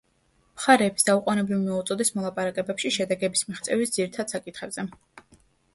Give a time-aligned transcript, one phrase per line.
[0.59, 4.91] მხარეებს დაუყოვნებლივ მოუწოდეს მოლაპარაკებებში შედეგების მიღწევას ძირითად საკითხებზე.